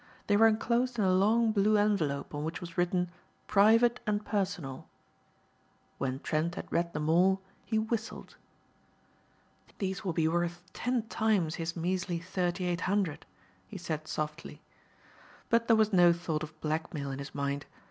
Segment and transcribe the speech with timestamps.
[0.25, 3.11] They were enclosed in a long, blue envelope on which was written
[3.45, 4.87] "Private and Personal."
[5.99, 8.35] When Trent had read them all he whistled.
[9.77, 13.27] "These will be worth ten times his measly thirty eight hundred,"
[13.67, 14.63] he said softly.
[15.51, 17.67] But there was no thought of blackmail in his mind.